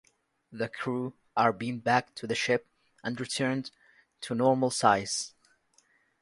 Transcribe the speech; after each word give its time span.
The 0.51 0.67
crew 0.67 1.13
are 1.37 1.53
beamed 1.53 1.83
back 1.83 2.15
to 2.15 2.25
the 2.25 2.33
ship 2.33 2.65
and 3.03 3.19
return 3.19 3.65
to 4.21 4.33
normal 4.33 4.71
size. 4.71 5.35